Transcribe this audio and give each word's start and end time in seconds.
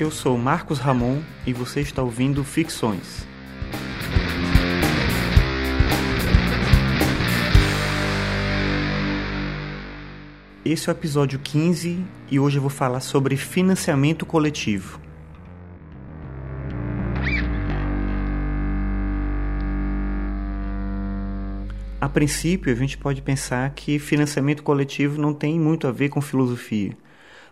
Eu 0.00 0.10
sou 0.10 0.38
Marcos 0.38 0.78
Ramon 0.78 1.20
e 1.46 1.52
você 1.52 1.82
está 1.82 2.02
ouvindo 2.02 2.42
Ficções. 2.42 3.28
Esse 10.64 10.88
é 10.88 10.90
o 10.90 10.96
episódio 10.96 11.38
15 11.38 12.02
e 12.30 12.40
hoje 12.40 12.56
eu 12.56 12.62
vou 12.62 12.70
falar 12.70 13.00
sobre 13.00 13.36
financiamento 13.36 14.24
coletivo. 14.24 14.98
A 22.00 22.08
princípio, 22.08 22.72
a 22.72 22.76
gente 22.76 22.96
pode 22.96 23.20
pensar 23.20 23.68
que 23.74 23.98
financiamento 23.98 24.62
coletivo 24.62 25.20
não 25.20 25.34
tem 25.34 25.60
muito 25.60 25.86
a 25.86 25.92
ver 25.92 26.08
com 26.08 26.22
filosofia. 26.22 26.96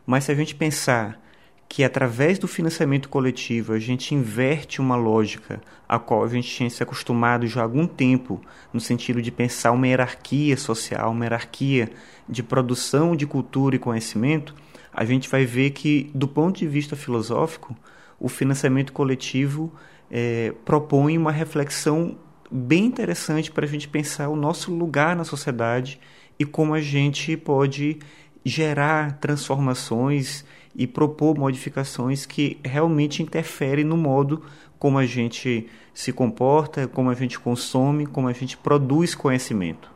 Mas 0.06 0.24
se 0.24 0.32
a 0.32 0.34
gente 0.34 0.54
pensar 0.54 1.27
que 1.68 1.84
através 1.84 2.38
do 2.38 2.48
financiamento 2.48 3.08
coletivo 3.08 3.74
a 3.74 3.78
gente 3.78 4.14
inverte 4.14 4.80
uma 4.80 4.96
lógica 4.96 5.60
a 5.86 5.98
qual 5.98 6.24
a 6.24 6.28
gente 6.28 6.48
tinha 6.48 6.70
se 6.70 6.82
acostumado 6.82 7.46
já 7.46 7.60
há 7.60 7.64
algum 7.64 7.86
tempo, 7.86 8.40
no 8.72 8.80
sentido 8.80 9.20
de 9.20 9.30
pensar 9.30 9.72
uma 9.72 9.86
hierarquia 9.86 10.56
social, 10.56 11.10
uma 11.10 11.24
hierarquia 11.24 11.90
de 12.28 12.42
produção 12.42 13.14
de 13.14 13.26
cultura 13.26 13.76
e 13.76 13.78
conhecimento, 13.78 14.54
a 14.92 15.04
gente 15.04 15.28
vai 15.28 15.44
ver 15.44 15.70
que, 15.70 16.10
do 16.14 16.26
ponto 16.26 16.58
de 16.58 16.66
vista 16.66 16.96
filosófico, 16.96 17.76
o 18.18 18.28
financiamento 18.28 18.92
coletivo 18.92 19.72
é, 20.10 20.52
propõe 20.64 21.16
uma 21.16 21.30
reflexão 21.30 22.16
bem 22.50 22.86
interessante 22.86 23.50
para 23.50 23.66
a 23.66 23.68
gente 23.68 23.86
pensar 23.86 24.28
o 24.28 24.36
nosso 24.36 24.74
lugar 24.74 25.14
na 25.14 25.24
sociedade 25.24 26.00
e 26.38 26.44
como 26.44 26.72
a 26.72 26.80
gente 26.80 27.36
pode 27.36 27.98
gerar 28.44 29.18
transformações 29.18 30.44
e 30.74 30.86
propor 30.86 31.36
modificações 31.36 32.24
que 32.24 32.58
realmente 32.64 33.22
interferem 33.22 33.84
no 33.84 33.96
modo 33.96 34.42
como 34.78 34.96
a 34.96 35.04
gente 35.04 35.66
se 35.92 36.12
comporta, 36.12 36.86
como 36.86 37.10
a 37.10 37.14
gente 37.14 37.38
consome, 37.38 38.06
como 38.06 38.28
a 38.28 38.32
gente 38.32 38.56
produz 38.56 39.14
conhecimento. 39.14 39.90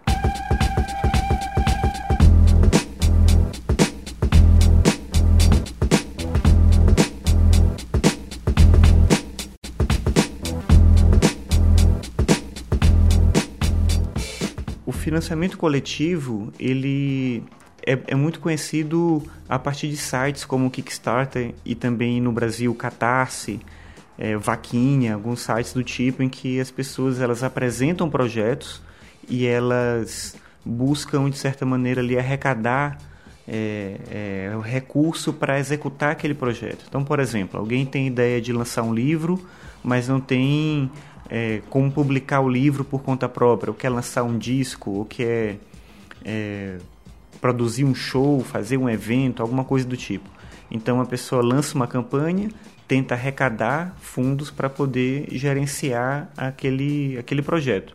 O 14.84 14.90
financiamento 14.90 15.56
coletivo, 15.56 16.52
ele 16.58 17.44
é, 17.86 17.98
é, 18.06 18.14
muito 18.14 18.41
conhecido 18.41 19.22
a 19.48 19.58
partir 19.58 19.88
de 19.88 19.97
sites 19.97 20.44
como 20.44 20.70
Kickstarter 20.70 21.55
e 21.64 21.75
também 21.75 22.20
no 22.20 22.33
Brasil 22.33 22.74
Catarse, 22.74 23.61
é, 24.19 24.36
Vaquinha, 24.36 25.14
alguns 25.14 25.41
sites 25.41 25.72
do 25.72 25.83
tipo 25.83 26.22
em 26.22 26.28
que 26.28 26.61
as 26.61 26.70
pessoas 26.70 27.20
elas 27.20 27.42
apresentam 27.42 28.08
projetos 28.08 28.83
e 29.28 29.47
elas 29.47 30.36
buscam 30.64 31.28
de 31.28 31.39
certa 31.39 31.66
maneira 31.66 32.00
ali 32.00 32.19
arrecadar 32.19 32.98
é, 33.47 33.96
é, 34.11 34.56
o 34.56 34.61
recurso 34.61 35.33
para 35.33 35.58
executar 35.58 36.12
aquele 36.12 36.34
projeto. 36.34 36.84
Então, 36.89 37.05
por 37.05 37.19
exemplo, 37.19 37.58
alguém 37.58 37.84
tem 37.84 38.06
ideia 38.06 38.41
de 38.41 38.52
lançar 38.52 38.83
um 38.83 38.94
livro, 38.94 39.44
mas 39.83 40.08
não 40.08 40.20
tem 40.20 40.91
é, 41.28 41.61
como 41.69 41.91
publicar 41.91 42.41
o 42.41 42.48
livro 42.48 42.84
por 42.84 43.02
conta 43.02 43.28
própria, 43.28 43.70
ou 43.70 43.77
quer 43.77 43.89
lançar 43.89 44.22
um 44.22 44.39
disco, 44.39 44.91
ou 44.91 45.05
quer 45.05 45.58
é, 46.24 46.78
produzir 47.42 47.84
um 47.84 47.94
show, 47.94 48.40
fazer 48.40 48.76
um 48.76 48.88
evento, 48.88 49.42
alguma 49.42 49.64
coisa 49.64 49.84
do 49.84 49.96
tipo. 49.96 50.30
Então 50.70 51.00
a 51.00 51.04
pessoa 51.04 51.42
lança 51.42 51.74
uma 51.74 51.88
campanha, 51.88 52.48
tenta 52.86 53.14
arrecadar 53.14 53.96
fundos 54.00 54.48
para 54.48 54.70
poder 54.70 55.26
gerenciar 55.32 56.30
aquele, 56.36 57.18
aquele 57.18 57.42
projeto. 57.42 57.92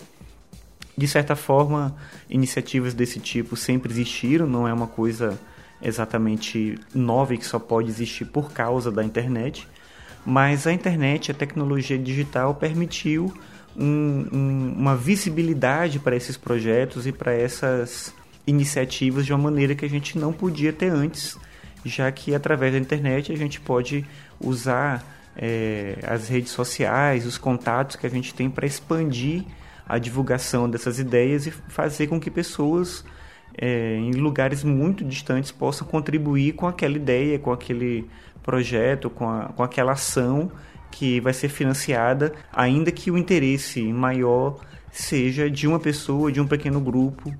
De 0.97 1.07
certa 1.07 1.35
forma, 1.35 1.95
iniciativas 2.29 2.93
desse 2.93 3.19
tipo 3.19 3.55
sempre 3.55 3.89
existiram, 3.91 4.45
não 4.45 4.67
é 4.67 4.73
uma 4.73 4.87
coisa 4.87 5.39
exatamente 5.81 6.77
nova 6.93 7.33
e 7.33 7.37
que 7.37 7.45
só 7.45 7.57
pode 7.57 7.87
existir 7.87 8.25
por 8.25 8.51
causa 8.51 8.91
da 8.91 9.03
internet, 9.03 9.67
mas 10.25 10.67
a 10.67 10.73
internet, 10.73 11.31
a 11.31 11.33
tecnologia 11.33 11.97
digital 11.97 12.53
permitiu 12.55 13.33
um, 13.77 14.27
um, 14.33 14.75
uma 14.77 14.95
visibilidade 14.95 15.99
para 15.99 16.15
esses 16.15 16.35
projetos 16.35 17.07
e 17.07 17.13
para 17.13 17.31
essas 17.31 18.13
iniciativas 18.47 19.25
de 19.25 19.33
uma 19.33 19.43
maneira 19.43 19.75
que 19.75 19.85
a 19.85 19.89
gente 19.89 20.17
não 20.17 20.31
podia 20.31 20.71
ter 20.73 20.89
antes, 20.89 21.37
já 21.85 22.11
que 22.11 22.33
através 22.33 22.73
da 22.73 22.79
internet 22.79 23.31
a 23.31 23.35
gente 23.35 23.59
pode 23.59 24.05
usar 24.39 25.05
é, 25.35 25.99
as 26.03 26.29
redes 26.29 26.51
sociais, 26.51 27.25
os 27.25 27.37
contatos 27.37 27.97
que 27.97 28.07
a 28.07 28.09
gente 28.09 28.33
tem 28.33 28.49
para 28.49 28.65
expandir 28.65 29.43
a 29.87 29.99
divulgação 29.99 30.69
dessas 30.69 30.97
ideias 30.97 31.45
e 31.45 31.51
fazer 31.51 32.07
com 32.07 32.19
que 32.19 32.31
pessoas 32.31 33.05
é, 33.57 33.95
em 33.95 34.11
lugares 34.11 34.63
muito 34.63 35.03
distantes 35.03 35.51
possam 35.51 35.87
contribuir 35.87 36.53
com 36.53 36.67
aquela 36.67 36.95
ideia, 36.95 37.37
com 37.37 37.51
aquele 37.51 38.09
projeto, 38.43 39.09
com, 39.09 39.29
a, 39.29 39.45
com 39.45 39.63
aquela 39.63 39.93
ação 39.93 40.51
que 40.91 41.19
vai 41.19 41.33
ser 41.33 41.49
financiada, 41.49 42.33
ainda 42.51 42.91
que 42.91 43.11
o 43.11 43.17
interesse 43.17 43.81
maior 43.93 44.59
seja 44.91 45.49
de 45.49 45.67
uma 45.67 45.79
pessoa, 45.79 46.31
de 46.31 46.41
um 46.41 46.47
pequeno 46.47 46.79
grupo 46.79 47.33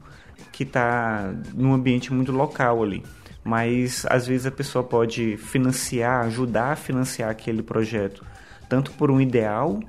que 0.58 0.64
está 0.64 1.36
num 1.54 1.72
ambiente 1.72 2.12
muito 2.12 2.32
local 2.32 2.82
ali. 2.82 3.04
Mas 3.44 4.08
às 4.10 4.26
vezes 4.26 4.48
a 4.48 4.52
pessoa 4.52 4.84
pode 4.84 5.38
financiar, 5.38 6.26
ajudar 6.26 6.72
a 6.72 6.76
financiar 6.76 7.30
aquele 7.30 7.62
projeto, 7.62 8.26
tanto 8.68 8.90
por 8.94 9.12
um 9.12 9.22
ideal 9.22 9.80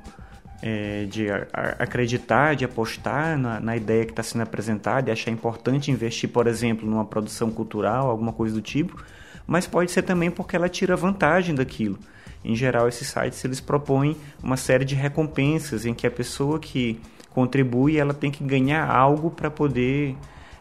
é, 0.61 1.07
de 1.07 1.31
a, 1.31 1.47
a, 1.55 1.63
acreditar, 1.85 2.55
de 2.55 2.67
apostar 2.67 3.39
na, 3.39 3.59
na 3.59 3.79
ideia 3.79 4.05
que 4.05 4.13
está 4.13 4.23
sendo 4.23 4.43
apresentada 4.43 5.09
e 5.09 5.13
achar 5.13 5.31
importante 5.31 5.91
investir, 5.91 6.29
por 6.29 6.47
exemplo, 6.47 6.87
numa 6.87 7.07
produção 7.07 7.51
cultural, 7.51 8.11
alguma 8.11 8.35
coisa 8.35 8.55
do 8.55 8.61
tipo, 8.61 9.03
mas 9.47 9.67
pode 9.67 9.91
ser 9.91 10.03
também 10.03 10.31
porque 10.31 10.55
ela 10.55 10.69
tira 10.69 10.95
vantagem 10.95 11.55
daquilo. 11.55 11.99
Em 12.45 12.55
geral, 12.55 12.87
esses 12.89 13.09
sites 13.09 13.43
eles 13.43 13.59
propõem 13.59 14.19
uma 14.43 14.59
série 14.59 14.85
de 14.85 14.95
recompensas 14.95 15.87
em 15.87 15.95
que 15.95 16.07
a 16.07 16.11
pessoa 16.11 16.59
que 16.59 17.01
contribui 17.31 17.97
ela 17.97 18.13
tem 18.13 18.31
que 18.31 18.45
ganhar 18.45 18.87
algo 18.87 19.31
para 19.31 19.51
poder 19.51 20.15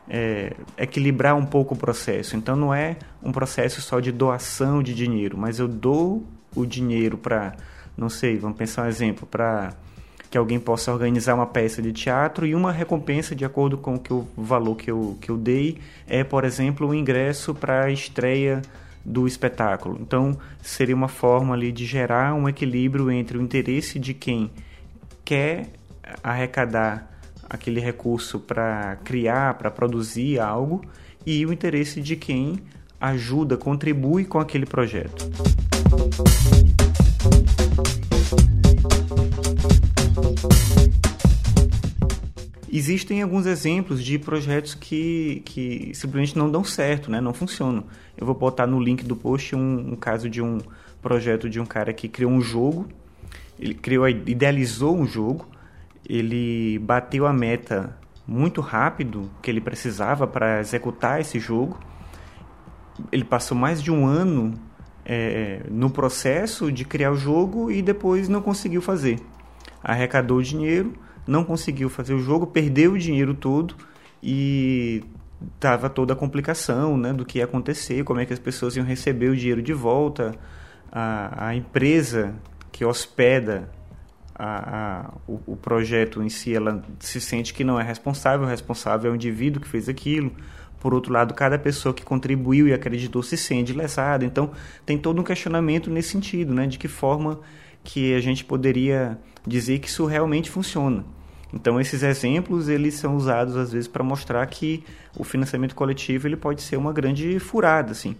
é, 0.09 0.53
equilibrar 0.78 1.35
um 1.35 1.45
pouco 1.45 1.73
o 1.73 1.78
processo. 1.78 2.35
Então 2.35 2.56
não 2.56 2.73
é 2.73 2.97
um 3.22 3.31
processo 3.31 3.81
só 3.81 4.00
de 4.00 4.12
doação 4.12 4.81
de 4.81 4.94
dinheiro, 4.94 5.38
mas 5.38 5.59
eu 5.59 5.68
dou 5.68 6.25
o 6.56 6.66
dinheiro 6.66 7.18
para, 7.18 7.56
não 7.95 8.09
sei, 8.09 8.38
vamos 8.38 8.57
pensar 8.57 8.84
um 8.84 8.88
exemplo, 8.88 9.28
para 9.28 9.73
que 10.29 10.38
alguém 10.38 10.59
possa 10.59 10.91
organizar 10.91 11.35
uma 11.35 11.45
peça 11.45 11.81
de 11.81 11.94
teatro 11.94 12.45
e 12.45 12.53
uma 12.53 12.72
recompensa 12.72 13.34
de 13.35 13.45
acordo 13.45 13.78
com 13.78 13.95
o, 13.95 14.00
que 14.00 14.13
o 14.13 14.28
valor 14.35 14.75
que 14.75 14.91
eu, 14.91 15.18
que 15.22 15.29
eu 15.29 15.38
dei 15.38 15.79
é, 16.06 16.24
por 16.24 16.44
exemplo, 16.44 16.88
o 16.88 16.94
ingresso 16.94 17.53
para 17.56 17.85
a 17.85 17.91
estreia 17.91 18.62
do 19.06 19.25
espetáculo. 19.25 19.97
Então, 20.01 20.38
seria 20.62 20.95
uma 20.95 21.07
forma 21.07 21.53
ali 21.53 21.72
de 21.72 21.85
gerar 21.85 22.34
um 22.34 22.50
equilíbrio 22.50 23.09
entre 23.09 23.38
o 23.38 23.41
interesse 23.41 23.97
de 23.97 24.13
quem 24.13 24.51
quer 25.24 25.68
arrecadar 26.22 27.16
aquele 27.49 27.79
recurso 27.79 28.39
para 28.39 28.97
criar, 29.03 29.55
para 29.55 29.71
produzir 29.71 30.39
algo 30.39 30.81
e 31.25 31.45
o 31.45 31.53
interesse 31.53 32.01
de 32.01 32.15
quem 32.15 32.59
ajuda, 32.99 33.57
contribui 33.57 34.25
com 34.25 34.39
aquele 34.39 34.65
projeto. 34.65 35.29
Existem 42.71 43.21
alguns 43.21 43.45
exemplos 43.45 44.03
de 44.03 44.19
projetos 44.19 44.75
que, 44.75 45.41
que 45.45 45.91
simplesmente 45.95 46.37
não 46.37 46.51
dão 46.51 46.63
certo, 46.63 47.09
né? 47.09 47.19
não 47.19 47.33
funcionam. 47.33 47.85
Eu 48.17 48.25
vou 48.25 48.35
botar 48.35 48.67
no 48.67 48.79
link 48.79 49.03
do 49.03 49.15
post 49.15 49.55
um, 49.55 49.93
um 49.93 49.95
caso 49.95 50.29
de 50.29 50.41
um 50.41 50.59
projeto 51.01 51.50
de 51.50 51.59
um 51.59 51.65
cara 51.65 51.93
que 51.93 52.07
criou 52.07 52.31
um 52.31 52.41
jogo, 52.41 52.88
ele 53.59 53.73
criou, 53.73 54.07
idealizou 54.07 54.95
um 54.95 55.07
jogo, 55.07 55.47
ele 56.07 56.80
bateu 56.80 57.27
a 57.27 57.33
meta 57.33 57.98
muito 58.25 58.62
rápido 58.62 59.30
que 59.42 59.51
ele 59.51 59.59
precisava 59.59 60.25
para 60.25 60.62
executar 60.62 61.19
esse 61.19 61.38
jogo. 61.39 61.77
Ele 63.12 63.25
passou 63.25 63.57
mais 63.57 63.81
de 63.81 63.92
um 63.92 64.06
ano 64.06 64.54
é, 65.06 65.62
no 65.69 65.89
processo 65.89 66.71
de 66.71 66.86
criar 66.86 67.12
o 67.12 67.15
jogo 67.15 67.69
e 67.69 67.81
depois 67.81 68.30
não 68.30 68.42
conseguiu 68.42 68.81
fazer. 68.81 69.19
Arrecadou 69.83 70.42
dinheiro, 70.42 70.94
não 71.27 71.44
conseguiu 71.44 71.89
fazer 71.89 72.13
o 72.13 72.19
jogo, 72.19 72.48
perdeu 72.48 72.94
o 72.94 72.98
dinheiro 72.98 73.33
todo 73.33 73.75
e 74.24 75.03
tava 75.60 75.89
toda 75.89 76.13
a 76.13 76.15
complicação 76.15 76.98
né, 76.98 77.13
do 77.13 77.25
que 77.25 77.39
ia 77.39 77.45
acontecer, 77.45 78.03
como 78.03 78.19
é 78.19 78.25
que 78.25 78.33
as 78.33 78.39
pessoas 78.39 78.75
iam 78.75 78.86
receber 78.86 79.30
o 79.30 79.36
dinheiro 79.36 79.62
de 79.62 79.74
volta, 79.74 80.33
a, 80.92 81.50
a 81.50 81.56
empresa 81.56 82.33
que 82.71 82.83
hospeda 82.83 83.69
a, 84.38 85.07
a, 85.07 85.13
o, 85.28 85.39
o, 85.48 85.56
projeto 85.56 86.22
em 86.22 86.30
si 86.30 86.54
ela 86.54 86.84
se 87.00 87.19
sente 87.19 87.54
que 87.54 87.63
não 87.63 87.80
é 87.80 87.84
responsável, 87.84 88.45
o 88.45 88.50
responsável 88.50 89.10
é 89.10 89.13
o 89.13 89.16
indivíduo 89.16 89.60
que 89.60 89.68
fez 89.68 89.89
aquilo, 89.89 90.31
Por 90.80 90.94
outro 90.94 91.12
lado, 91.12 91.34
cada 91.34 91.57
pessoa 91.57 91.92
que 91.92 92.04
contribuiu 92.04 92.68
e 92.68 92.74
acreditou 92.74 93.24
se 93.24 93.36
sente 93.36 93.74
lesada. 93.74 94.24
Então, 94.24 94.51
tem 94.86 94.95
todo 94.98 95.19
um 95.19 95.24
questionamento 95.24 95.89
nesse 95.89 96.10
sentido, 96.10 96.54
né? 96.54 96.68
De 96.68 96.78
que 96.78 96.88
forma 96.88 97.39
que 97.84 98.13
a 98.13 98.19
gente 98.19 98.45
poderia 98.45 99.18
dizer 99.45 99.80
que 99.80 99.88
isso 99.88 100.06
realmente 100.06 100.51
funciona. 100.51 101.04
Então, 101.51 101.80
esses 101.80 102.04
exemplos, 102.04 102.68
eles 102.68 102.94
são 102.94 103.16
usados, 103.16 103.56
às 103.56 103.72
vezes, 103.72 103.88
para 103.88 104.04
mostrar 104.04 104.45
que 104.45 104.84
o 105.18 105.24
financiamento 105.24 105.74
coletivo 105.74 106.28
ele 106.28 106.36
pode 106.38 106.62
ser 106.62 106.78
uma 106.78 106.94
grande 106.94 107.39
furada, 107.39 107.92
assim. 107.92 108.16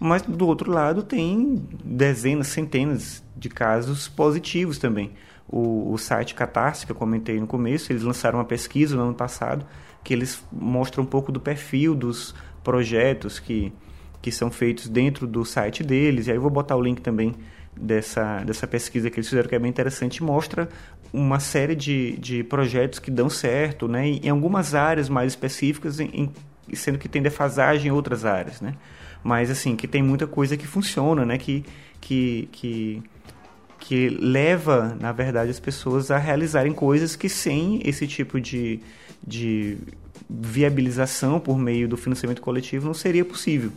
Mas, 0.00 0.22
do 0.22 0.46
outro 0.46 0.70
lado, 0.70 1.02
tem 1.02 1.62
dezenas, 1.84 2.48
centenas 2.48 3.22
de 3.36 3.48
casos 3.48 4.08
positivos 4.08 4.78
também. 4.78 5.12
O, 5.52 5.92
o 5.92 5.98
site 5.98 6.34
Catarse, 6.34 6.86
que 6.86 6.92
eu 6.92 6.96
comentei 6.96 7.40
no 7.40 7.46
começo, 7.46 7.90
eles 7.90 8.04
lançaram 8.04 8.38
uma 8.38 8.44
pesquisa 8.44 8.94
no 8.96 9.02
ano 9.02 9.14
passado 9.14 9.66
que 10.02 10.14
eles 10.14 10.42
mostram 10.50 11.04
um 11.04 11.06
pouco 11.06 11.30
do 11.30 11.40
perfil 11.40 11.94
dos 11.94 12.34
projetos 12.62 13.38
que, 13.38 13.72
que 14.22 14.30
são 14.30 14.50
feitos 14.50 14.88
dentro 14.88 15.26
do 15.26 15.44
site 15.44 15.82
deles. 15.82 16.26
E 16.26 16.30
aí 16.30 16.36
eu 16.36 16.40
vou 16.40 16.50
botar 16.50 16.76
o 16.76 16.82
link 16.82 17.00
também 17.00 17.34
dessa, 17.76 18.42
dessa 18.44 18.66
pesquisa 18.66 19.10
que 19.10 19.16
eles 19.16 19.28
fizeram, 19.28 19.48
que 19.48 19.54
é 19.54 19.58
bem 19.58 19.70
interessante, 19.70 20.22
mostra 20.22 20.68
uma 21.12 21.40
série 21.40 21.74
de, 21.74 22.16
de 22.18 22.44
projetos 22.44 22.98
que 22.98 23.10
dão 23.10 23.28
certo, 23.28 23.88
né, 23.88 24.06
em 24.06 24.28
algumas 24.28 24.74
áreas 24.74 25.08
mais 25.08 25.32
específicas, 25.32 25.98
em, 25.98 26.30
sendo 26.72 26.98
que 26.98 27.08
tem 27.08 27.22
defasagem 27.22 27.88
em 27.88 27.90
outras 27.90 28.24
áreas, 28.24 28.60
né, 28.60 28.74
mas 29.24 29.50
assim, 29.50 29.74
que 29.74 29.88
tem 29.88 30.02
muita 30.02 30.26
coisa 30.26 30.56
que 30.56 30.66
funciona, 30.66 31.24
né, 31.24 31.38
que, 31.38 31.64
que, 32.00 32.48
que, 32.52 33.02
que 33.80 34.08
leva, 34.10 34.96
na 35.00 35.10
verdade, 35.10 35.50
as 35.50 35.58
pessoas 35.58 36.10
a 36.10 36.18
realizarem 36.18 36.72
coisas 36.72 37.16
que 37.16 37.28
sem 37.28 37.80
esse 37.84 38.06
tipo 38.06 38.38
de, 38.38 38.80
de 39.26 39.78
viabilização 40.28 41.40
por 41.40 41.58
meio 41.58 41.88
do 41.88 41.96
financiamento 41.96 42.42
coletivo 42.42 42.86
não 42.86 42.94
seria 42.94 43.24
possível. 43.24 43.72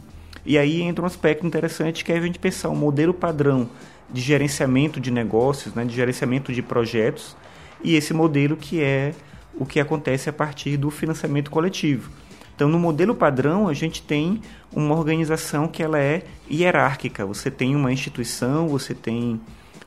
E 0.46 0.58
aí 0.58 0.82
entra 0.82 1.04
um 1.04 1.08
aspecto 1.08 1.48
interessante 1.48 2.04
que 2.04 2.12
é 2.12 2.18
a 2.18 2.22
gente 2.22 2.38
pensar 2.38 2.70
um 2.70 2.76
modelo 2.76 3.14
padrão 3.14 3.70
de 4.12 4.22
gerenciamento 4.22 5.00
de 5.00 5.10
negócios, 5.10 5.74
né, 5.74 5.86
de 5.86 5.96
gerenciamento 5.96 6.52
de 6.52 6.62
projetos, 6.62 7.36
e 7.82 7.96
esse 7.96 8.14
modelo 8.14 8.58
que 8.58 8.82
é 8.82 9.14
o 9.56 9.66
que 9.66 9.80
acontece 9.80 10.30
a 10.30 10.34
partir 10.34 10.78
do 10.78 10.92
financiamento 10.92 11.50
coletivo. 11.50 12.12
Então, 12.56 12.70
no 12.70 12.78
modelo 12.78 13.16
padrão, 13.16 13.68
a 13.68 13.74
gente 13.74 14.02
tem 14.02 14.42
uma 14.72 14.96
organização 14.96 15.68
que 15.68 15.82
ela 15.82 16.00
é 16.00 16.24
hierárquica. 16.50 17.26
Você 17.26 17.50
tem 17.50 17.76
uma 17.76 17.92
instituição, 17.92 18.68
você 18.68 18.94
tem 18.94 19.42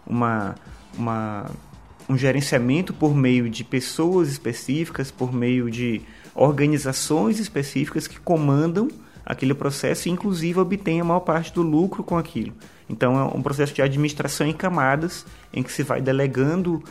uma, 0.06 0.54
uma, 0.96 1.50
um 2.08 2.16
gerenciamento 2.16 2.92
por 2.92 3.14
meio 3.14 3.50
de 3.50 3.64
pessoas 3.64 4.28
específicas, 4.28 5.10
por 5.10 5.32
meio 5.32 5.70
de 5.70 6.02
organizações 6.34 7.38
específicas 7.38 8.06
que 8.06 8.20
comandam 8.20 8.88
aquele 9.24 9.54
processo 9.54 10.08
e, 10.08 10.12
inclusive, 10.12 10.60
obtêm 10.60 11.00
a 11.00 11.04
maior 11.04 11.20
parte 11.20 11.52
do 11.52 11.62
lucro 11.62 12.04
com 12.04 12.16
aquilo. 12.16 12.52
Então, 12.88 13.18
é 13.18 13.24
um 13.36 13.42
processo 13.42 13.74
de 13.74 13.82
administração 13.82 14.46
em 14.46 14.52
camadas, 14.52 15.26
em 15.52 15.62
que 15.62 15.72
se 15.72 15.82
vai 15.82 16.00
delegando 16.00 16.82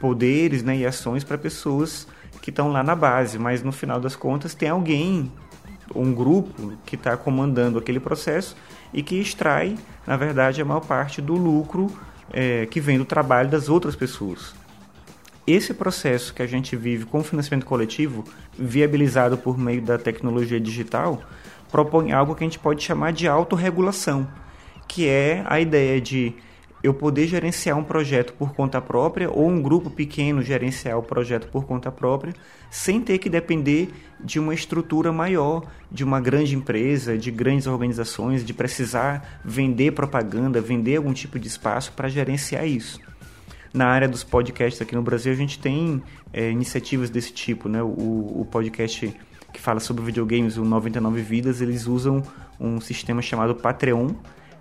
poderes 0.00 0.62
né, 0.62 0.76
e 0.76 0.84
ações 0.84 1.22
para 1.22 1.38
pessoas 1.38 2.08
que 2.42 2.50
estão 2.50 2.72
lá 2.72 2.82
na 2.82 2.96
base, 2.96 3.38
mas 3.38 3.62
no 3.62 3.72
final 3.72 4.00
das 4.00 4.16
contas 4.16 4.54
tem 4.54 4.68
alguém, 4.68 5.32
um 5.94 6.12
grupo 6.12 6.72
que 6.84 6.96
está 6.96 7.16
comandando 7.16 7.78
aquele 7.78 8.00
processo 8.00 8.56
e 8.92 9.02
que 9.02 9.14
extrai, 9.16 9.78
na 10.06 10.16
verdade, 10.16 10.60
a 10.60 10.64
maior 10.64 10.80
parte 10.80 11.22
do 11.22 11.34
lucro 11.34 11.90
é, 12.32 12.66
que 12.66 12.80
vem 12.80 12.98
do 12.98 13.04
trabalho 13.04 13.48
das 13.48 13.68
outras 13.68 13.94
pessoas. 13.96 14.54
Esse 15.46 15.74
processo 15.74 16.32
que 16.32 16.42
a 16.42 16.46
gente 16.46 16.74
vive 16.74 17.04
com 17.04 17.20
o 17.20 17.24
financiamento 17.24 17.66
coletivo, 17.66 18.24
viabilizado 18.58 19.36
por 19.36 19.58
meio 19.58 19.82
da 19.82 19.98
tecnologia 19.98 20.58
digital, 20.58 21.22
propõe 21.70 22.12
algo 22.12 22.34
que 22.34 22.44
a 22.44 22.46
gente 22.46 22.58
pode 22.58 22.82
chamar 22.82 23.12
de 23.12 23.28
autorregulação 23.28 24.26
que 24.86 25.08
é 25.08 25.42
a 25.46 25.60
ideia 25.60 26.00
de 26.00 26.34
eu 26.84 26.92
poder 26.92 27.26
gerenciar 27.26 27.78
um 27.78 27.82
projeto 27.82 28.34
por 28.34 28.52
conta 28.52 28.78
própria 28.78 29.30
ou 29.30 29.48
um 29.48 29.62
grupo 29.62 29.88
pequeno 29.88 30.42
gerenciar 30.42 30.98
o 30.98 31.02
projeto 31.02 31.48
por 31.48 31.64
conta 31.64 31.90
própria, 31.90 32.34
sem 32.70 33.00
ter 33.00 33.16
que 33.16 33.30
depender 33.30 33.88
de 34.22 34.38
uma 34.38 34.52
estrutura 34.52 35.10
maior, 35.10 35.64
de 35.90 36.04
uma 36.04 36.20
grande 36.20 36.54
empresa, 36.54 37.16
de 37.16 37.30
grandes 37.30 37.66
organizações, 37.66 38.44
de 38.44 38.52
precisar 38.52 39.40
vender 39.42 39.92
propaganda, 39.92 40.60
vender 40.60 40.96
algum 40.96 41.14
tipo 41.14 41.38
de 41.38 41.48
espaço 41.48 41.90
para 41.92 42.06
gerenciar 42.06 42.68
isso. 42.68 43.00
Na 43.72 43.86
área 43.86 44.06
dos 44.06 44.22
podcasts 44.22 44.82
aqui 44.82 44.94
no 44.94 45.02
Brasil, 45.02 45.32
a 45.32 45.36
gente 45.36 45.58
tem 45.58 46.02
é, 46.34 46.50
iniciativas 46.50 47.08
desse 47.08 47.32
tipo, 47.32 47.66
né? 47.66 47.82
O, 47.82 48.42
o 48.42 48.46
podcast 48.50 49.10
que 49.54 49.60
fala 49.60 49.80
sobre 49.80 50.04
videogames, 50.04 50.58
o 50.58 50.64
99 50.66 51.22
Vidas, 51.22 51.62
eles 51.62 51.86
usam 51.86 52.22
um 52.60 52.78
sistema 52.78 53.22
chamado 53.22 53.54
Patreon, 53.54 54.10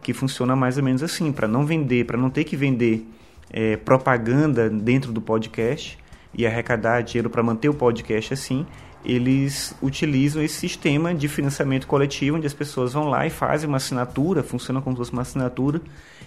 que 0.03 0.13
funciona 0.13 0.55
mais 0.55 0.77
ou 0.77 0.83
menos 0.83 1.01
assim, 1.01 1.31
para 1.31 1.47
não 1.47 1.65
vender, 1.65 2.05
para 2.05 2.17
não 2.17 2.29
ter 2.29 2.43
que 2.43 2.55
vender 2.55 3.07
é, 3.49 3.77
propaganda 3.77 4.69
dentro 4.69 5.11
do 5.11 5.21
podcast 5.21 5.97
e 6.33 6.45
arrecadar 6.45 7.01
dinheiro 7.01 7.29
para 7.29 7.41
manter 7.41 7.69
o 7.69 7.73
podcast 7.73 8.33
assim, 8.33 8.65
eles 9.05 9.75
utilizam 9.81 10.41
esse 10.41 10.55
sistema 10.55 11.13
de 11.13 11.27
financiamento 11.27 11.87
coletivo, 11.87 12.37
onde 12.37 12.47
as 12.47 12.53
pessoas 12.53 12.93
vão 12.93 13.09
lá 13.09 13.25
e 13.27 13.29
fazem 13.29 13.67
uma 13.67 13.77
assinatura, 13.77 14.41
funciona 14.41 14.81
como 14.81 14.95
se 14.95 14.99
fosse 14.99 15.11
uma 15.11 15.21
assinatura, 15.21 15.81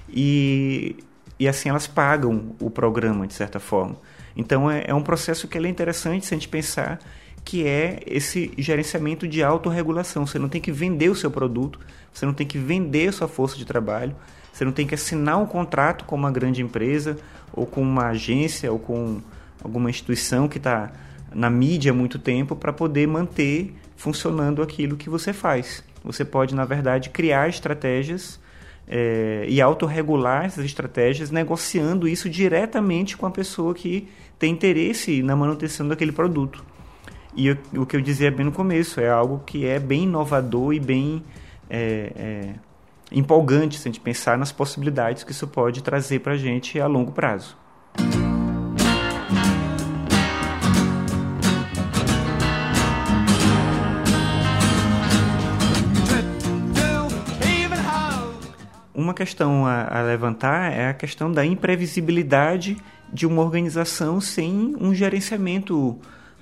e, 0.08 0.96
e 1.38 1.48
assim 1.48 1.68
elas 1.68 1.86
pagam 1.86 2.54
o 2.60 2.70
programa, 2.70 3.26
de 3.26 3.34
certa 3.34 3.58
forma. 3.58 3.96
Então 4.36 4.70
é, 4.70 4.84
é 4.86 4.94
um 4.94 5.02
processo 5.02 5.48
que 5.48 5.56
é 5.56 5.68
interessante 5.68 6.26
se 6.26 6.34
a 6.34 6.36
gente 6.36 6.48
pensar 6.48 6.98
que 7.46 7.64
é 7.64 8.00
esse 8.04 8.50
gerenciamento 8.58 9.26
de 9.28 9.40
autorregulação. 9.40 10.26
Você 10.26 10.36
não 10.36 10.48
tem 10.48 10.60
que 10.60 10.72
vender 10.72 11.08
o 11.08 11.14
seu 11.14 11.30
produto, 11.30 11.78
você 12.12 12.26
não 12.26 12.34
tem 12.34 12.44
que 12.44 12.58
vender 12.58 13.08
a 13.08 13.12
sua 13.12 13.28
força 13.28 13.56
de 13.56 13.64
trabalho, 13.64 14.16
você 14.52 14.64
não 14.64 14.72
tem 14.72 14.84
que 14.84 14.96
assinar 14.96 15.40
um 15.40 15.46
contrato 15.46 16.04
com 16.06 16.16
uma 16.16 16.30
grande 16.32 16.60
empresa, 16.60 17.16
ou 17.52 17.64
com 17.64 17.80
uma 17.80 18.08
agência, 18.08 18.72
ou 18.72 18.80
com 18.80 19.20
alguma 19.62 19.88
instituição 19.88 20.48
que 20.48 20.58
está 20.58 20.90
na 21.32 21.48
mídia 21.48 21.92
há 21.92 21.94
muito 21.94 22.18
tempo 22.18 22.56
para 22.56 22.72
poder 22.72 23.06
manter 23.06 23.76
funcionando 23.94 24.60
aquilo 24.60 24.96
que 24.96 25.08
você 25.08 25.32
faz. 25.32 25.84
Você 26.02 26.24
pode, 26.24 26.52
na 26.52 26.64
verdade, 26.64 27.10
criar 27.10 27.48
estratégias 27.48 28.40
é, 28.88 29.46
e 29.48 29.60
autorregular 29.60 30.46
essas 30.46 30.64
estratégias, 30.64 31.30
negociando 31.30 32.08
isso 32.08 32.28
diretamente 32.28 33.16
com 33.16 33.24
a 33.24 33.30
pessoa 33.30 33.72
que 33.72 34.08
tem 34.36 34.52
interesse 34.52 35.22
na 35.22 35.36
manutenção 35.36 35.86
daquele 35.86 36.10
produto. 36.10 36.75
E 37.36 37.50
o 37.50 37.84
que 37.84 37.94
eu 37.94 38.00
dizia 38.00 38.30
bem 38.30 38.46
no 38.46 38.52
começo, 38.52 38.98
é 38.98 39.10
algo 39.10 39.42
que 39.44 39.66
é 39.66 39.78
bem 39.78 40.04
inovador 40.04 40.72
e 40.72 40.80
bem 40.80 41.22
é, 41.68 42.12
é, 42.16 42.54
empolgante 43.12 43.78
se 43.78 43.86
a 43.86 43.92
gente 43.92 44.00
pensar 44.00 44.38
nas 44.38 44.50
possibilidades 44.50 45.22
que 45.22 45.32
isso 45.32 45.46
pode 45.46 45.82
trazer 45.82 46.20
para 46.20 46.32
a 46.32 46.36
gente 46.38 46.80
a 46.80 46.86
longo 46.86 47.12
prazo. 47.12 47.54
Uma 58.94 59.12
questão 59.12 59.66
a, 59.66 59.98
a, 59.98 60.02
levantar 60.02 60.72
é 60.72 60.88
a 60.88 60.94
questão 60.94 61.30
da 61.30 61.44
imprevisibilidade 61.44 62.78
de 63.12 63.26
uma 63.26 63.42
organização 63.42 64.22
sem 64.22 64.74
um 64.80 64.94
gerenciamento 64.94 66.00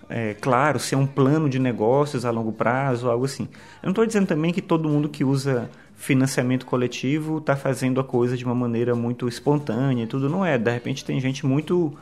é, 0.08 0.34
claro, 0.34 0.78
ser 0.78 0.96
um 0.96 1.06
plano 1.06 1.48
de 1.48 1.58
negócios 1.58 2.24
a 2.24 2.30
longo 2.30 2.52
prazo, 2.52 3.08
algo 3.08 3.24
assim. 3.24 3.44
Eu 3.82 3.86
não 3.86 3.90
estou 3.90 4.06
dizendo 4.06 4.26
também 4.26 4.52
que 4.52 4.62
todo 4.62 4.88
mundo 4.88 5.08
que 5.08 5.24
usa 5.24 5.70
financiamento 5.96 6.66
coletivo 6.66 7.38
está 7.38 7.56
fazendo 7.56 8.00
a 8.00 8.04
coisa 8.04 8.36
de 8.36 8.44
uma 8.44 8.54
maneira 8.54 8.94
muito 8.94 9.28
espontânea 9.28 10.04
e 10.04 10.06
tudo. 10.06 10.28
Não 10.28 10.44
é. 10.44 10.58
De 10.58 10.70
repente 10.70 11.04
tem 11.04 11.20
gente 11.20 11.46
muito 11.46 11.96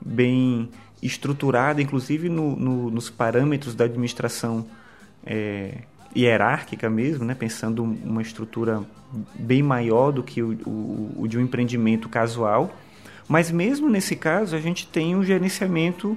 bem 0.00 0.68
estruturada, 1.02 1.80
inclusive 1.80 2.28
no, 2.28 2.56
no, 2.56 2.90
nos 2.90 3.10
parâmetros 3.10 3.74
da 3.74 3.84
administração 3.84 4.66
é, 5.24 5.82
hierárquica 6.16 6.88
mesmo, 6.88 7.24
né? 7.24 7.34
pensando 7.34 7.82
uma 7.82 8.22
estrutura 8.22 8.82
bem 9.34 9.62
maior 9.62 10.10
do 10.10 10.22
que 10.22 10.42
o, 10.42 10.52
o, 10.66 11.12
o 11.18 11.28
de 11.28 11.38
um 11.38 11.42
empreendimento 11.42 12.08
casual. 12.08 12.74
Mas 13.28 13.50
mesmo 13.50 13.88
nesse 13.88 14.16
caso, 14.16 14.56
a 14.56 14.60
gente 14.60 14.86
tem 14.86 15.14
um 15.14 15.24
gerenciamento 15.24 16.16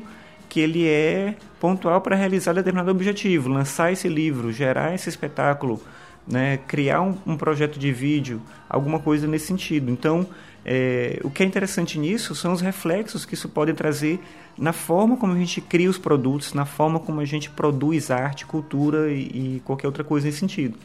que 0.50 0.60
ele 0.60 0.88
é 0.88 1.36
pontual 1.60 2.02
para 2.02 2.16
realizar 2.16 2.54
determinado 2.54 2.92
objetivo, 2.92 3.50
lançar 3.50 3.92
esse 3.92 4.08
livro, 4.08 4.52
gerar 4.52 4.94
esse 4.94 5.10
espetáculo, 5.10 5.82
né, 6.28 6.60
criar 6.68 7.02
um, 7.02 7.18
um 7.26 7.38
projeto 7.38 7.80
de 7.80 7.92
vídeo, 7.92 8.42
alguma 8.70 9.00
coisa 9.00 9.28
nesse 9.28 9.48
sentido. 9.48 9.92
Então, 9.92 10.28
é, 10.66 11.20
o 11.24 11.30
que 11.30 11.44
é 11.44 11.46
interessante 11.46 11.98
nisso 11.98 12.36
são 12.36 12.52
os 12.52 12.60
reflexos 12.60 13.26
que 13.26 13.34
isso 13.34 13.48
pode 13.48 13.74
trazer 13.74 14.20
na 14.58 14.74
forma 14.74 15.16
como 15.16 15.34
a 15.34 15.38
gente 15.38 15.62
cria 15.62 15.90
os 15.90 15.98
produtos, 15.98 16.54
na 16.54 16.66
forma 16.66 17.00
como 17.00 17.22
a 17.22 17.26
gente 17.26 17.50
produz 17.50 18.12
arte, 18.12 18.46
cultura 18.46 19.10
e, 19.10 19.22
e 19.58 19.62
qualquer 19.64 19.88
outra 19.88 20.04
coisa 20.04 20.28
nesse 20.28 20.40
sentido. 20.40 20.78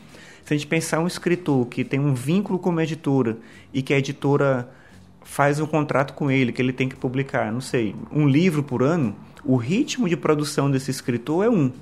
Se 0.44 0.54
a 0.54 0.56
gente 0.56 0.66
pensar 0.66 1.00
um 1.00 1.06
escritor 1.06 1.66
que 1.66 1.84
tem 1.84 1.98
um 1.98 2.14
vínculo 2.14 2.58
com 2.58 2.70
uma 2.70 2.82
editora 2.82 3.36
e 3.72 3.82
que 3.82 3.94
a 3.94 3.98
editora 3.98 4.68
faz 5.24 5.60
um 5.60 5.66
contrato 5.66 6.14
com 6.14 6.30
ele, 6.30 6.52
que 6.52 6.60
ele 6.60 6.72
tem 6.72 6.88
que 6.88 6.96
publicar, 6.96 7.52
não 7.52 7.60
sei, 7.60 7.94
um 8.10 8.28
livro 8.28 8.62
por 8.62 8.82
ano, 8.82 9.14
o 9.44 9.56
ritmo 9.56 10.08
de 10.08 10.16
produção 10.16 10.70
desse 10.70 10.90
escritor 10.90 11.44
é 11.44 11.50
um. 11.50 11.72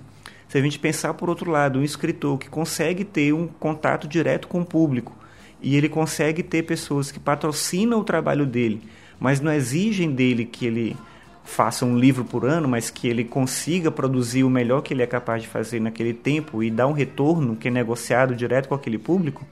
Se 0.49 0.59
a 0.59 0.61
gente 0.61 0.79
pensar 0.79 1.15
por 1.15 1.29
outro 1.29 1.51
lado, 1.51 1.79
um 1.79 1.85
escritor 1.85 2.39
que 2.39 2.49
consegue 2.49 3.05
ter 3.05 3.33
um 3.33 3.47
contato 3.47 4.09
direto 4.09 4.49
com 4.49 4.63
o 4.63 4.67
público 4.67 5.17
e 5.63 5.77
ele 5.77 5.89
consegue 5.89 6.43
ter 6.43 6.63
pessoas 6.63 7.13
que 7.13 7.21
patrocinam 7.21 8.01
o 8.01 8.05
trabalho 8.05 8.47
dele, 8.47 8.83
mas 9.19 9.41
não 9.41 9.53
exigem 9.53 10.11
dele 10.11 10.45
que 10.45 10.67
ele 10.67 10.97
faça 11.45 11.85
um 11.85 11.99
livro 11.99 12.25
por 12.25 12.45
ano, 12.45 12.69
mas 12.69 12.91
que 12.91 13.09
ele 13.09 13.25
consiga 13.25 13.91
produzir 13.91 14.45
o 14.45 14.51
melhor 14.51 14.83
que 14.83 14.95
ele 14.95 15.03
é 15.03 15.07
capaz 15.07 15.43
de 15.43 15.49
fazer 15.49 15.81
naquele 15.81 16.15
tempo 16.15 16.63
e 16.63 16.71
dar 16.71 16.87
um 16.87 16.93
retorno 16.93 17.57
que 17.57 17.69
é 17.69 17.71
negociado 17.71 18.35
direto 18.35 18.69
com 18.69 18.75
aquele 18.75 18.99
público, 18.99 19.45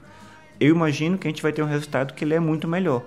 eu 0.59 0.75
imagino 0.75 1.17
que 1.17 1.27
a 1.27 1.29
gente 1.29 1.41
vai 1.41 1.51
ter 1.51 1.61
um 1.61 1.67
resultado 1.67 2.13
que 2.13 2.23
ele 2.23 2.33
é 2.33 2.39
muito 2.39 2.67
melhor. 2.67 3.03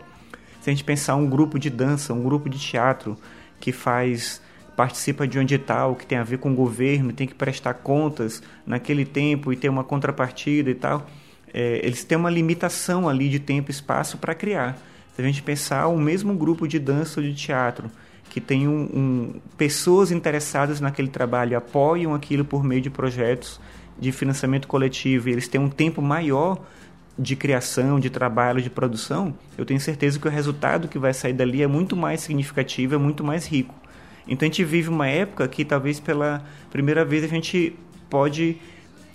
Se 0.63 0.71
a 0.71 0.73
gente 0.73 0.85
pensar 0.85 1.17
um 1.17 1.29
grupo 1.29 1.59
de 1.59 1.69
dança, 1.69 2.15
um 2.15 2.23
grupo 2.23 2.49
de 2.49 2.57
teatro 2.57 3.19
que 3.59 3.73
faz 3.73 4.41
participa 4.77 5.27
de 5.27 5.37
um 5.37 5.43
edital 5.43 5.97
que 5.97 6.07
tem 6.07 6.17
a 6.17 6.23
ver 6.23 6.39
com 6.39 6.53
o 6.53 6.55
governo, 6.55 7.13
tem 7.13 7.27
que 7.27 7.35
prestar 7.35 7.75
contas 7.75 8.41
naquele 8.65 9.05
tempo 9.05 9.53
e 9.53 9.57
ter 9.57 9.69
uma 9.69 9.83
contrapartida 9.83 10.71
e 10.71 10.75
tal, 10.75 11.05
é, 11.53 11.81
eles 11.85 12.05
têm 12.05 12.17
uma 12.17 12.31
limitação 12.31 13.09
ali 13.09 13.29
de 13.29 13.41
tempo 13.41 13.71
e 13.71 13.73
espaço 13.73 14.17
para 14.19 14.37
criar. 14.37 14.79
Se 15.17 15.21
a 15.21 15.25
gente 15.25 15.43
pensar 15.43 15.89
o 15.89 15.99
mesmo 15.99 16.33
grupo 16.33 16.69
de 16.69 16.79
dança 16.79 17.21
ou 17.21 17.27
de 17.27 17.35
teatro 17.35 17.91
que 18.31 18.41
tem 18.41 18.69
um, 18.69 18.83
um, 18.83 19.41
pessoas 19.59 20.13
interessadas 20.13 20.81
naquele 20.81 21.09
trabalho 21.09 21.59
apoiam 21.59 22.15
aquilo 22.15 22.45
por 22.45 22.63
meio 22.63 22.81
de 22.81 22.89
projetos 22.89 23.61
de 23.99 24.13
financiamento 24.13 24.69
coletivo 24.69 25.29
e 25.29 25.33
eles 25.33 25.49
têm 25.49 25.61
um 25.61 25.69
tempo 25.69 26.01
maior 26.01 26.65
de 27.19 27.37
criação, 27.37 28.01
de 28.01 28.09
trabalho, 28.09 28.63
de 28.63 28.71
produção, 28.71 29.35
eu 29.57 29.65
tenho 29.65 29.81
certeza 29.81 30.19
que 30.19 30.27
o 30.27 30.31
resultado 30.31 30.89
que 30.89 30.99
vai 30.99 31.13
sair 31.13 31.33
dali 31.33 31.63
é 31.63 31.67
muito 31.67 31.97
mais 31.97 32.21
significativo, 32.21 32.95
é 32.95 32.99
muito 32.99 33.23
mais 33.23 33.47
rico. 33.47 33.75
Então 34.27 34.47
a 34.47 34.51
gente 34.51 34.65
vive 34.65 34.89
uma 34.89 35.07
época 35.07 35.47
que 35.49 35.65
talvez 35.65 36.01
pela 36.01 36.43
primeira 36.71 37.05
vez 37.05 37.25
a 37.25 37.29
gente 37.29 37.77
pode 38.09 38.57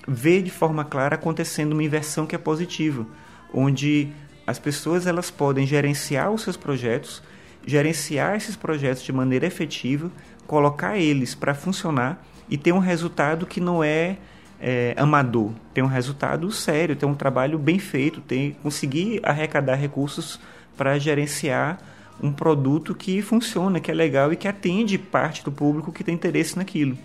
ver 0.07 0.41
de 0.43 0.51
forma 0.51 0.85
clara 0.85 1.15
acontecendo 1.15 1.73
uma 1.73 1.83
inversão 1.83 2.25
que 2.25 2.35
é 2.35 2.37
positiva, 2.37 3.05
onde 3.53 4.09
as 4.45 4.59
pessoas 4.59 5.07
elas 5.07 5.31
podem 5.31 5.65
gerenciar 5.65 6.31
os 6.31 6.43
seus 6.43 6.55
projetos 6.55 7.21
gerenciar 7.67 8.37
esses 8.37 8.55
projetos 8.55 9.03
de 9.03 9.11
maneira 9.11 9.45
efetiva, 9.45 10.09
colocar 10.47 10.97
eles 10.97 11.35
para 11.35 11.53
funcionar 11.53 12.25
e 12.49 12.57
ter 12.57 12.71
um 12.71 12.79
resultado 12.79 13.45
que 13.45 13.59
não 13.59 13.83
é, 13.83 14.17
é, 14.59 14.93
amador, 14.97 15.51
ter 15.73 15.81
um 15.81 15.87
resultado 15.87 16.51
sério, 16.51 16.95
ter 16.95 17.05
um 17.05 17.13
trabalho 17.13 17.57
bem 17.57 17.79
feito, 17.79 18.21
ter, 18.21 18.55
conseguir 18.63 19.19
arrecadar 19.23 19.75
recursos 19.75 20.39
para 20.75 20.97
gerenciar 20.97 21.79
um 22.21 22.31
produto 22.31 22.95
que 22.95 23.21
funciona, 23.21 23.79
que 23.79 23.91
é 23.91 23.93
legal 23.93 24.33
e 24.33 24.35
que 24.35 24.47
atende 24.47 24.97
parte 24.97 25.43
do 25.43 25.51
público 25.51 25.91
que 25.91 26.03
tem 26.03 26.15
interesse 26.15 26.57
naquilo. 26.57 26.97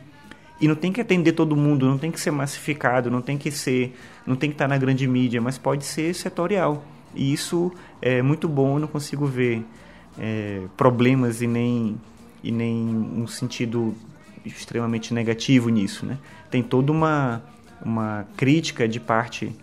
E 0.61 0.69
não 0.69 0.75
tem 0.75 0.93
que 0.93 1.01
atender 1.01 1.33
todo 1.33 1.57
mundo, 1.57 1.87
não 1.87 1.99
tem 1.99 2.11
que 2.11 2.21
ser 2.21 2.31
massificado, 2.31 3.11
não 3.11 3.21
tem 3.21 3.37
que 3.37 3.51
ser, 3.51 3.95
não 4.27 4.37
tem 4.37 4.49
que 4.49 4.55
estar 4.55 4.69
na 4.69 4.79
grande 4.79 5.07
mídia, 5.07 5.41
mas 5.41 5.59
pode 5.59 5.85
ser 5.85 6.15
setorial. 6.15 6.85
E 7.15 7.33
isso 7.33 7.73
é 8.01 8.23
muito 8.23 8.49
bom, 8.49 8.77
eu 8.77 8.81
não 8.81 8.89
consigo 8.89 9.27
ver 9.27 9.65
é, 10.19 10.63
problemas 10.77 11.43
e 11.43 11.47
nem, 11.47 12.01
e 12.43 12.51
nem 12.51 12.73
um 12.79 13.27
sentido 13.27 13.95
extremamente 14.45 15.13
negativo 15.15 15.69
nisso. 15.69 16.05
Né? 16.07 16.19
Tem 16.51 16.63
toda 16.63 16.91
uma, 16.93 17.43
uma 17.85 18.27
crítica 18.37 18.89
de 18.89 19.01
parte 19.01 19.55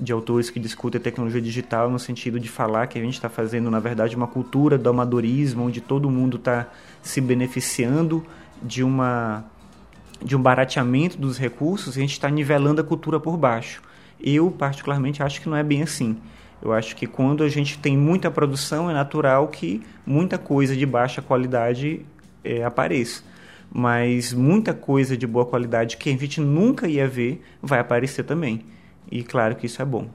de 0.00 0.12
autores 0.12 0.48
que 0.48 0.58
discutem 0.58 0.98
a 0.98 1.04
tecnologia 1.04 1.42
digital 1.42 1.90
no 1.90 1.98
sentido 1.98 2.40
de 2.40 2.48
falar 2.48 2.86
que 2.86 2.98
a 2.98 3.02
gente 3.02 3.14
está 3.14 3.28
fazendo, 3.28 3.70
na 3.70 3.78
verdade, 3.78 4.16
uma 4.16 4.26
cultura 4.26 4.78
do 4.78 4.88
amadorismo, 4.88 5.64
onde 5.64 5.80
todo 5.80 6.10
mundo 6.10 6.38
está 6.38 6.68
se 7.02 7.20
beneficiando 7.20 8.24
de, 8.62 8.82
uma, 8.82 9.44
de 10.24 10.34
um 10.34 10.40
barateamento 10.40 11.18
dos 11.18 11.38
recursos 11.38 11.96
a 11.96 12.00
gente 12.00 12.12
está 12.12 12.30
nivelando 12.30 12.80
a 12.80 12.84
cultura 12.84 13.20
por 13.20 13.36
baixo. 13.36 13.82
Eu, 14.18 14.50
particularmente, 14.50 15.22
acho 15.22 15.40
que 15.40 15.48
não 15.48 15.56
é 15.56 15.62
bem 15.62 15.82
assim. 15.82 16.16
Eu 16.62 16.72
acho 16.72 16.94
que 16.94 17.06
quando 17.06 17.42
a 17.42 17.48
gente 17.48 17.78
tem 17.78 17.96
muita 17.96 18.30
produção, 18.30 18.90
é 18.90 18.94
natural 18.94 19.48
que 19.48 19.82
muita 20.06 20.36
coisa 20.36 20.76
de 20.76 20.84
baixa 20.84 21.22
qualidade 21.22 22.04
é, 22.44 22.64
apareça. 22.64 23.22
Mas 23.72 24.32
muita 24.32 24.74
coisa 24.74 25.16
de 25.16 25.26
boa 25.26 25.46
qualidade 25.46 25.96
que 25.96 26.10
a 26.10 26.16
gente 26.16 26.40
nunca 26.40 26.88
ia 26.88 27.06
ver 27.06 27.42
vai 27.62 27.78
aparecer 27.78 28.24
também. 28.24 28.66
E 29.10 29.22
claro 29.22 29.56
que 29.56 29.66
isso 29.66 29.80
é 29.80 29.84
bom. 29.84 30.08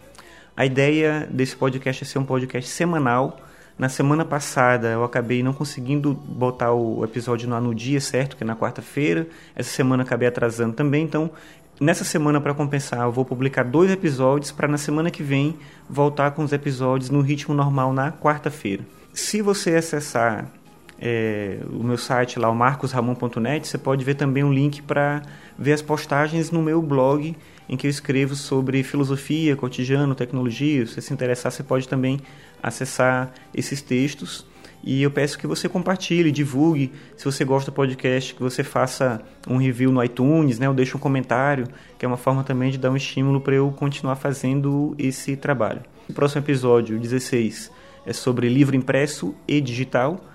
A 0.55 0.65
ideia 0.65 1.27
desse 1.29 1.55
podcast 1.55 2.03
é 2.03 2.08
ser 2.08 2.20
um 2.20 2.25
podcast 2.25 2.70
semanal. 2.70 3.39
Na 3.77 3.89
semana 3.89 4.24
passada 4.24 4.88
eu 4.88 5.03
acabei 5.03 5.41
não 5.41 5.51
conseguindo 5.51 6.13
botar 6.13 6.74
o 6.74 7.03
episódio 7.03 7.50
no, 7.50 7.60
no 7.60 7.74
dia 7.74 8.00
certo, 8.00 8.38
que 8.38 8.43
é 8.43 8.48
na 8.48 8.55
quarta-feira. 8.55 9.27
Essa 9.55 9.72
semana 9.72 10.03
acabei 10.03 10.27
atrasando 10.27 10.74
também, 10.74 11.03
então 11.03 11.32
Nessa 11.79 12.03
semana, 12.03 12.39
para 12.39 12.53
compensar, 12.53 13.01
eu 13.01 13.12
vou 13.12 13.25
publicar 13.25 13.63
dois 13.63 13.89
episódios 13.89 14.51
para 14.51 14.67
na 14.67 14.77
semana 14.77 15.10
que 15.10 15.24
vem 15.24 15.58
voltar 15.89 16.32
com 16.32 16.43
os 16.43 16.53
episódios 16.53 17.10
no 17.10 17.20
ritmo 17.20 17.55
normal 17.55 17.91
na 17.91 18.12
quarta-feira. 18.12 18.86
Se 19.12 19.41
você 19.41 19.75
acessar 19.75 20.51
é, 21.05 21.57
o 21.69 21.83
meu 21.83 21.98
site 21.98 22.39
lá, 22.39 22.50
o 22.50 22.55
marcosramon.net, 22.55 23.67
você 23.67 23.77
pode 23.77 24.05
ver 24.05 24.15
também 24.15 24.41
um 24.41 24.53
link 24.53 24.81
para 24.81 25.22
ver 25.60 25.74
as 25.74 25.81
postagens 25.81 26.50
no 26.50 26.62
meu 26.62 26.81
blog 26.81 27.36
em 27.67 27.75
que 27.75 27.86
eu 27.86 27.91
escrevo 27.91 28.36
sobre 28.36 28.81
filosofia, 28.83 29.53
cotidiano, 29.57 30.15
tecnologia. 30.15 30.86
Se 30.86 30.93
você 30.93 31.01
se 31.01 31.13
interessar, 31.13 31.51
você 31.51 31.62
pode 31.62 31.89
também 31.89 32.22
acessar 32.62 33.33
esses 33.53 33.81
textos. 33.81 34.45
E 34.81 35.03
eu 35.03 35.12
peço 35.12 35.38
que 35.38 35.45
você 35.45 35.67
compartilhe, 35.67 36.31
divulgue. 36.31 36.93
Se 37.17 37.25
você 37.25 37.43
gosta 37.43 37.69
do 37.69 37.75
podcast, 37.75 38.33
que 38.33 38.41
você 38.41 38.63
faça 38.63 39.22
um 39.45 39.57
review 39.57 39.91
no 39.91 40.01
iTunes, 40.01 40.57
né? 40.57 40.69
Ou 40.69 40.75
deixe 40.75 40.95
um 40.95 41.00
comentário, 41.01 41.67
que 42.00 42.05
é 42.05 42.07
uma 42.07 42.15
forma 42.15 42.45
também 42.45 42.72
de 42.72 42.77
dar 42.77 42.89
um 42.89 42.95
estímulo 42.95 43.41
para 43.41 43.55
eu 43.55 43.69
continuar 43.72 44.15
fazendo 44.15 44.95
esse 44.98 45.36
trabalho. 45.36 45.81
O 46.10 46.13
próximo 46.13 46.41
episódio, 46.41 46.98
16, 46.98 47.69
é 48.05 48.13
sobre 48.13 48.48
livro 48.48 48.74
impresso 48.74 49.36
e 49.45 49.60
digital. 49.60 50.29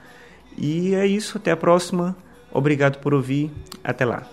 E 0.58 0.94
é 0.94 1.06
isso, 1.06 1.38
até 1.38 1.52
a 1.52 1.56
próxima. 1.56 2.16
Obrigado 2.52 2.98
por 2.98 3.14
ouvir. 3.14 3.50
Até 3.84 4.04
lá. 4.04 4.26